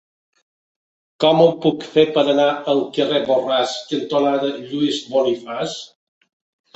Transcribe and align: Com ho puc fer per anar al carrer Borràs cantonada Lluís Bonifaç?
Com 1.23 1.41
ho 1.41 1.49
puc 1.65 1.83
fer 1.97 2.05
per 2.15 2.23
anar 2.31 2.47
al 2.73 2.81
carrer 2.95 3.19
Borràs 3.27 3.75
cantonada 3.91 4.49
Lluís 4.71 5.03
Bonifaç? 5.13 5.77